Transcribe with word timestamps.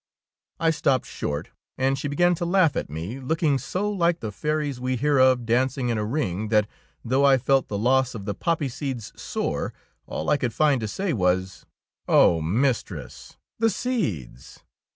I 0.59 0.71
stopped 0.71 1.05
short, 1.05 1.51
and 1.77 1.95
she 1.95 2.07
22 2.07 2.09
THE 2.09 2.09
KOBE 2.09 2.09
OF 2.09 2.09
THE 2.09 2.09
DUCHESS 2.09 2.09
began 2.09 2.35
to 2.35 2.51
laugh 2.51 2.75
at 2.75 2.89
me, 2.89 3.19
looking 3.19 3.57
so 3.59 3.91
like 3.91 4.19
the 4.19 4.31
fairies 4.31 4.79
we 4.79 4.95
hear 4.95 5.19
of 5.19 5.45
dancing 5.45 5.89
in 5.89 5.99
a 5.99 6.03
ring, 6.05 6.47
that 6.47 6.67
though 7.05 7.23
I 7.23 7.37
felt 7.37 7.67
the 7.67 7.77
loss 7.77 8.15
of 8.15 8.25
the 8.25 8.33
poppy 8.33 8.67
seeds 8.67 9.13
sore, 9.15 9.73
all 10.07 10.31
I 10.31 10.37
could 10.37 10.55
find 10.55 10.81
to 10.81 10.87
say 10.87 11.13
was, 11.13 11.67
—"Oh, 12.07 12.41
mistress, 12.41 13.37
the 13.59 13.69
seeds! 13.69 14.63